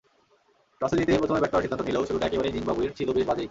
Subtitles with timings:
[0.81, 3.49] টসে জিতে প্রথমে ব্যাট করার সিদ্ধান্ত নিলেও শুরুটা একেবারেই জিম্বাবুয়ের ছিল বেশ বাজেই।